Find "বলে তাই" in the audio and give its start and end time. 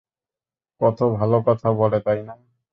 1.79-2.19